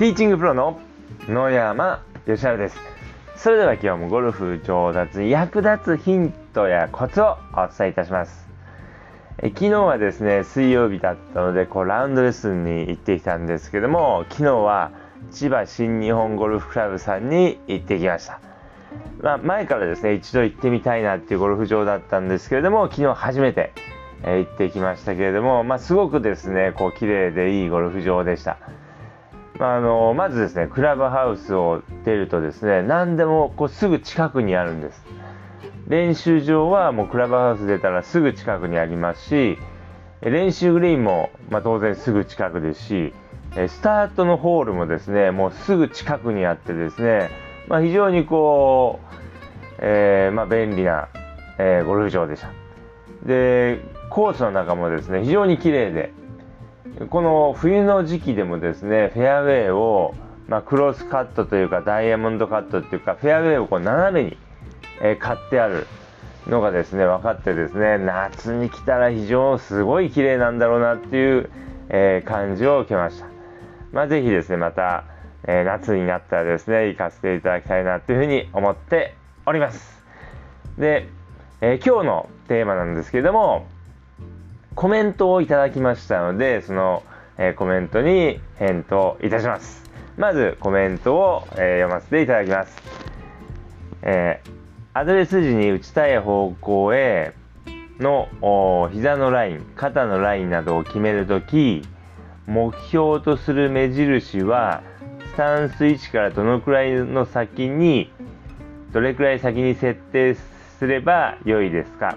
[0.00, 0.80] ティーチングプロの
[1.28, 2.76] 野山義晴です。
[3.36, 8.48] それでは今日もゴルフ上達に役立つヒントやコツをお伝えいたします。
[9.42, 14.90] え昨日はですね水曜日だったのでこうラウンドレッスンに行ってきたんですけども昨日は
[15.32, 18.40] 千葉新日本ゴルフクラブさんに行ってきました。
[19.20, 23.74] まあ、前からですね一度行ってみたいなっていうゴルフ場だったんですけれども昨日初めて、
[24.22, 28.56] えー、行ってきましたけれども、まあ、すごくですねこう綺麗でいいゴルフ場でした、
[29.76, 35.02] あ、のまずですねクラブハウスを出るとですね何でもこうすぐ近くにあるんです
[35.88, 39.58] 練習場はもうクラブハウス出たらすぐ近くにありますし
[40.22, 43.12] 練習グリーンも、まあ、当然すぐ近くですし
[43.68, 47.30] スタートのホールもですねもうすぐ近くにあってですね
[47.70, 49.14] まあ、非常にこう、
[49.78, 51.08] えー、まあ、便利な、
[51.56, 52.50] えー、ゴルフ場でした。
[53.24, 53.80] で、
[54.10, 56.12] コースの中もですね、非常に綺麗で、
[57.08, 60.14] この冬の時期でもですね、フェアウェイを、
[60.48, 64.36] まあ、クロスカットというか、ダイヤモンドカットっていうか、フェアウェイをこう斜めに、
[65.00, 65.86] えー、買ってある
[66.46, 71.50] のがですね、分かってですね、夏に来たら非常すごい綺麗なんだろうなっていう、
[71.88, 73.26] えー、感じを受けました。
[73.92, 75.04] まあ、ぜひですね、また、
[75.44, 79.14] えー、夏になったらですね、行かせていただきたいなというふうに思って
[79.46, 80.04] おります。
[80.76, 81.08] で、
[81.62, 83.66] え、今日のテーマなんですけれども、
[84.74, 87.02] コメントをいただきましたので、その、
[87.38, 89.90] えー、コメントに返答いたします。
[90.16, 92.76] まずコメントを、え読ませていただきます。
[94.02, 94.40] え
[94.92, 97.32] アドレス時に打ちたい方向へ
[97.98, 98.28] の
[98.92, 101.82] 膝のライン、肩のラインなどを決めるとき、
[102.46, 104.82] 目標とする目印は
[105.32, 108.10] スタンス位置からどのくらいの先に
[108.92, 112.16] どれくらい先に設定すれば良いですか？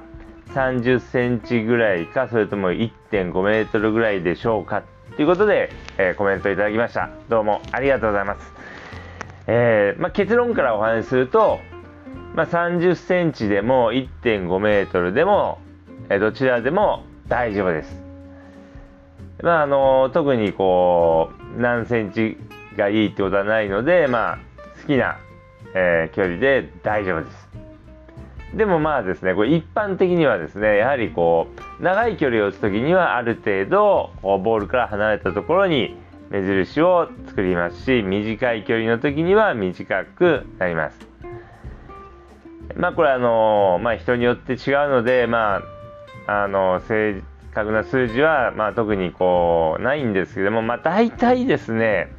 [0.53, 4.83] 30センチぐらいかそれとも1.5メートルぐらいでしょうか
[5.15, 7.09] ということで、えー、コメントいただきました。
[7.29, 8.53] どうもありがとうございます、
[9.47, 11.59] えー、まあ、結論からお話しすると、
[12.35, 15.59] まあ、30センチでも1.5メートルでも、
[16.09, 18.01] えー、どちらでも大丈夫です。
[19.41, 22.37] まああの特にこう何センチ
[22.77, 24.37] がいいってことはないので、まあ、
[24.81, 25.17] 好きな、
[25.75, 27.62] えー、距離で大丈夫です。
[28.53, 31.47] でもまあですね、これ一般的にはですね、やはりこ
[31.79, 35.97] う、長い距離を打つ時にはある程度、ボールから離れたところに
[36.29, 40.99] 目印を作りますし、短い距離の時には短くなります。
[42.75, 45.61] まあこれあのまあ人によって違うので、ま
[46.27, 47.21] あ、あの、正
[47.53, 52.11] 確な数字は、まあ特にこう、ないんですけども、まあ大体ですね、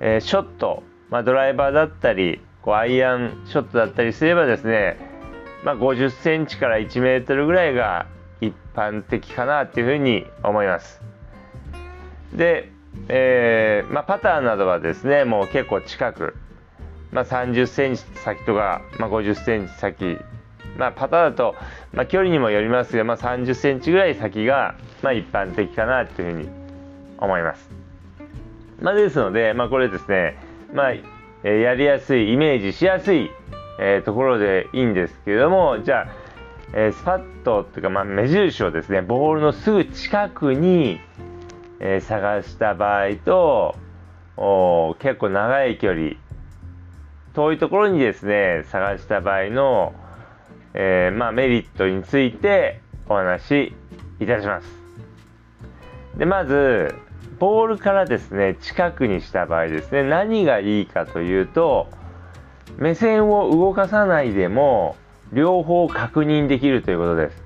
[0.00, 4.96] えー、ショット、まあ、ドライバーだったりこうアイアンショットだったりすればですね、
[5.64, 8.06] まあ、50センチから1メートルぐらいが
[8.40, 11.00] 一般的かなというふうに思います。
[12.34, 12.70] で、
[13.08, 16.36] えー、まあ、パターなどはですねもう結構近く、
[17.12, 20.18] まあ、30センチ先とか、まあ、50センチ先、
[20.76, 21.54] まあ、パターンだと、
[21.92, 26.48] まあ、距離にもよりますが、まあ、30センチぐらい先が、まあ、一般的かなというふうに
[27.18, 27.70] 思います。
[28.80, 30.36] まあ、ですので、まあ、これですね、
[30.74, 33.30] まあ、やりやすい、イメージしやすい、
[33.78, 36.06] えー、ところでいいんですけれども、じゃあ、
[36.72, 41.00] えー、スパッとっていうか、まあ、目印をですね、ボールのすぐ近くに、
[41.80, 43.76] えー、探した場合と、
[44.36, 46.12] お結構長い距離、
[47.34, 49.94] 遠いところにですね、探した場合の、
[50.74, 53.74] えまあ、メリットについてお話し
[54.20, 54.68] いたします。
[56.16, 56.94] で、まず、
[57.38, 61.88] ボールからですね近くにした場合ですね何がいいかというと
[62.78, 64.96] 目線を動かさないでも
[65.32, 67.42] 両方確認できるということです。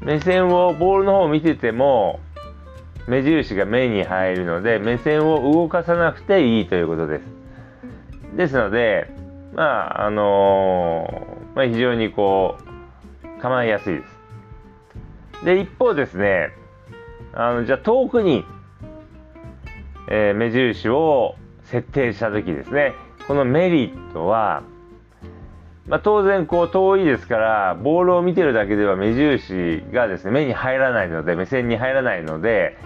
[0.00, 2.20] 目線をボールの方を見てても
[3.08, 8.36] 目印が目に入るので目線を動かさなくていいということです。
[8.36, 9.10] ですので
[9.54, 15.44] まああのー、まあ、非常にこう構いやすいです。
[15.44, 16.50] で一方ですね
[17.32, 18.44] あのじゃあ遠くに
[20.08, 22.94] えー、目印を設定した時ですね。
[23.26, 24.62] このメリットは、
[25.86, 32.76] まあ、当然こう遠いですからボールを見てるだけでは目印がですね目に入らないので目線に入らないので、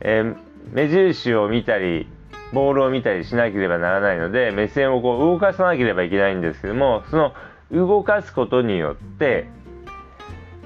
[0.00, 0.36] えー、
[0.72, 2.06] 目印を見たり
[2.52, 7.32] ボールを見たりしなければならないので目線をこう動かさなければいけないんですけどもその
[7.70, 9.48] 動かすことによって、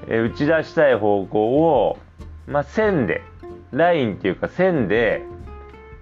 [0.08, 1.98] えー、打ち出したい方向を、
[2.46, 3.22] まあ、線で
[3.70, 5.22] ラインっていうか線で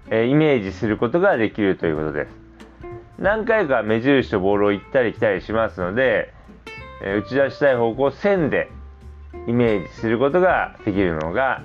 [0.09, 2.44] えイメージすることができるということです。
[3.17, 6.33] 何回か目印とボールを行ったり来たりしますので、
[7.03, 8.69] え打ち出したい方向を線で
[9.47, 11.61] イメージすることができるのが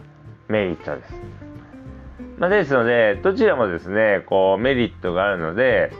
[0.49, 1.14] メリットです。
[2.38, 5.93] まあ、ですので、どちらもですね、こうメリットがあるので、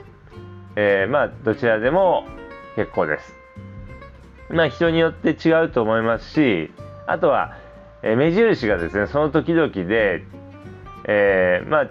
[0.75, 2.25] えー、まあ、どちらでも
[2.75, 3.35] 結構です。
[4.49, 6.71] まあ、人によって違うと思いますし、
[7.07, 7.57] あとは、
[8.03, 10.23] えー、目印がですね、その時々で、
[11.05, 11.89] えー、まあ、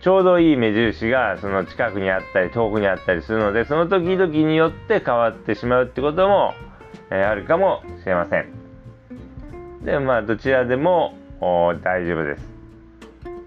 [0.00, 6.54] ちょうどいい目印がその近くにあったり遠くにあったりするのでその時々によって変わってしまうってことも、
[7.10, 8.60] えー、あるかもしれません。
[9.84, 12.48] でまあどちらでも大丈夫です。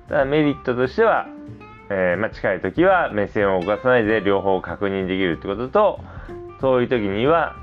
[0.09, 1.27] ただメリットとしては、
[1.89, 5.99] えー、まあ、近い時は目線を動かさないで両方確認できるってことと
[6.61, 7.55] 遠い時には、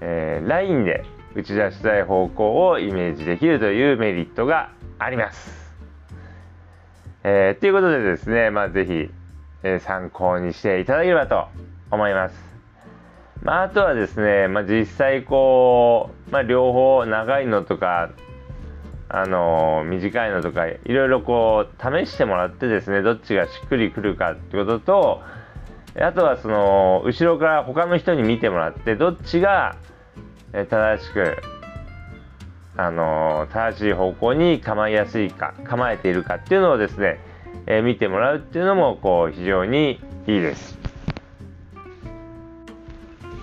[0.00, 1.04] えー、ラインで
[1.34, 5.61] 打ち出したい方向をイメージできるというメリットがあります。
[7.24, 9.08] えー、ということでですね、まあ、ぜひ、
[9.62, 11.46] えー、参考にしていただければと
[11.92, 12.34] 思います。
[13.42, 18.10] まあ、あとはですね、まあ、実際こう、まあ、両方長いのとか、
[19.08, 25.22] あのー、短いのとか、いろいろこう、試してもらってですね、どっちがしっくりくるかってことと、
[26.00, 29.76] あとはその、後ろから他の人に見てもらって、どっちが
[30.52, 31.36] 正しく
[32.76, 37.20] あの正しい方向に構えやすいか構えているかっていうのをですね、
[37.66, 40.78] えー、見てもらうっていうのもこう非常にいいです。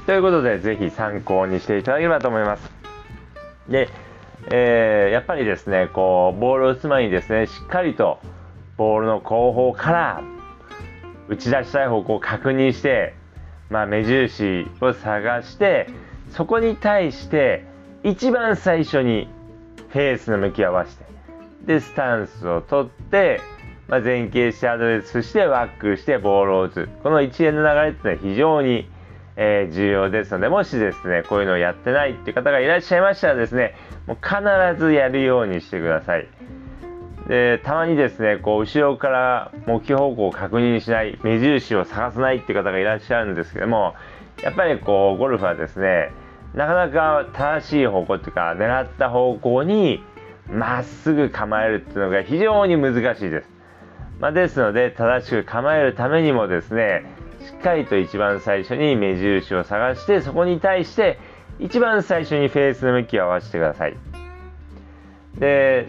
[0.05, 2.71] ということでぜひ参考にしていただければと思います。
[3.69, 3.89] で、
[4.51, 8.19] えー、やっぱりですねこうボールを打つ前にですねしっかりと
[8.77, 10.23] ボールの後方から
[11.27, 13.13] 打ち出したい方向を確認して、
[13.69, 15.87] まあ、目印を探して
[16.31, 17.67] そこに対して
[18.03, 19.27] 一番最初に
[19.89, 21.05] フェースの向き合わせて
[21.65, 23.41] でスタンスを取って、
[23.87, 26.89] まあ、前傾してアドレスしてワックしてボールを打つ。
[27.03, 28.89] この一連の流れっていうのは非常に、
[29.35, 33.75] えー、重要ですのでもしですねこういうのをやってないっていう方がいらっしゃいましたらですね
[34.07, 34.39] もう必
[34.79, 36.27] ずやるようにしてください。
[37.27, 43.93] でたまにですねこう後ろから目標方向を確認しない目印を探さないっていう方がいらっしゃるんですけども
[44.41, 46.11] やっぱりこうゴルフはですね
[46.53, 50.03] なかなか正しい方向っていうか狙った方向に
[50.51, 53.49] まっすぐ構えるっていうのが非常に難しいです。
[54.19, 57.05] まあ、ですので正しく構えるためにもですね
[57.39, 61.17] しっかりと一番最初に目印を探してそこに対して
[61.59, 63.95] 一番最初にフェースの向きを合わせてください。
[65.37, 65.87] で、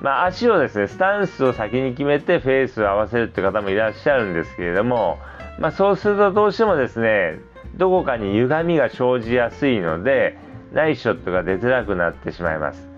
[0.00, 5.18] まあ、足をですねスタンスを先に決めてフェースを合わせるって方もいらっしゃるんですけれども、
[5.58, 7.40] まあ、そうするとどうしてもですね
[7.76, 10.36] どこかに歪みが生じやすいので
[10.72, 12.88] ナイスショットが出づらくなってしまいます。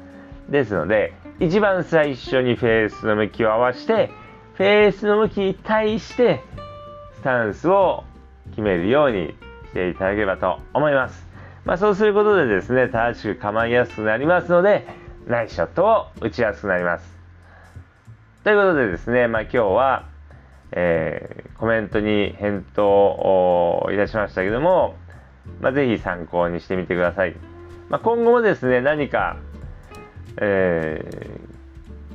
[0.49, 4.11] ですので一番最初にフェースの向きを合わせて
[4.55, 6.43] フェースの向きに対して
[7.17, 8.05] スタンスを
[8.51, 9.35] 決めるように
[9.69, 11.27] していただければと思います、
[11.65, 14.87] まあ、そうすることでですね正しく構えやすくなりますので
[15.27, 17.15] ナイスショットを打ちやすくなります。
[18.45, 20.05] ということでですね、まあ、今日は
[20.77, 24.97] えー、コメントに返答をいたしましたけども、
[25.61, 27.37] まあ、ぜひ参考にしてみてください。
[27.89, 29.37] まあ、今後もですね、何か、
[30.41, 31.39] え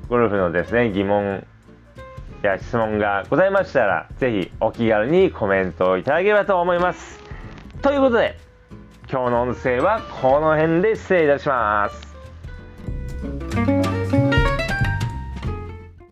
[0.05, 1.45] ー、ゴルフのですね、疑問
[2.41, 7.19] や質問がございましたら、ぜひお気軽にコメントをいただければと思います。
[7.81, 8.37] ということで、
[9.09, 12.08] 今日の音声はこの辺で失礼いたします。